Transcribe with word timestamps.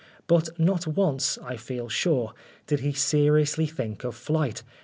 But 0.25 0.59
not 0.59 0.87
once, 0.87 1.37
I 1.43 1.57
feel 1.57 1.87
sure, 1.87 2.33
did 2.65 2.79
he 2.79 2.91
seri 2.91 3.43
ously 3.43 3.67
think 3.67 4.03
of 4.03 4.15
flight. 4.15 4.63